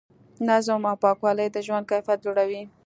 [0.47, 2.63] نظم او پاکوالی د ژوند کیفیت لوړوي.